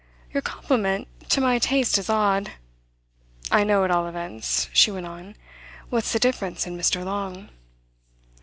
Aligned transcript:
"Your 0.33 0.41
compliment 0.41 1.07
to 1.29 1.39
my 1.41 1.59
taste 1.59 1.99
is 1.99 2.09
odd. 2.09 2.53
I 3.51 3.63
know, 3.63 3.83
at 3.83 3.91
all 3.91 4.07
events," 4.07 4.67
she 4.73 4.89
went 4.89 5.05
on, 5.05 5.35
"what's 5.91 6.11
the 6.11 6.17
difference 6.17 6.65
in 6.65 6.75
Mr. 6.75 7.05
Long." 7.05 7.49